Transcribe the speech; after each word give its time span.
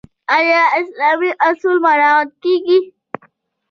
آیا 0.37 0.61
اسلامي 0.79 1.31
اصول 1.47 1.75
مراعات 1.85 2.29
کیږي؟ 2.43 2.79